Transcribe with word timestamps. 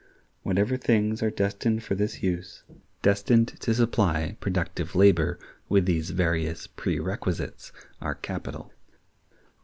Whatever 0.41 0.77
things 0.77 1.21
are 1.21 1.29
destined 1.29 1.83
for 1.83 1.93
this 1.93 2.23
use—destined 2.23 3.49
to 3.59 3.73
supply 3.75 4.35
productive 4.39 4.95
labor 4.95 5.37
with 5.69 5.85
these 5.85 6.09
various 6.09 6.65
prerequisites—are 6.65 8.15
Capital. 8.15 8.73